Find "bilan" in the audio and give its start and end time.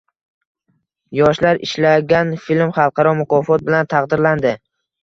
3.71-3.95